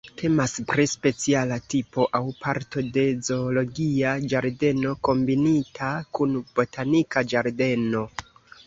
Temas 0.19 0.53
pri 0.69 0.85
speciala 0.93 1.57
tipo 1.73 2.07
aŭ 2.19 2.23
parto 2.45 2.85
de 2.97 3.03
zoologia 3.29 4.17
ĝardeno 4.33 4.95
kombinita 5.11 5.95
kun 6.19 6.37
botanika 6.61 7.27
ĝardeno. 7.35 8.09